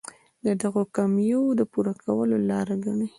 د 0.45 0.47
دغو 0.61 0.83
کمیو 0.95 1.41
د 1.59 1.61
پوره 1.71 1.93
کولو 2.03 2.37
لاره 2.49 2.75
ګڼي. 2.85 3.07